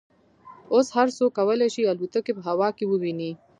[0.73, 3.31] اوس هر څوک کولای شي الوتکې په هوا کې وویني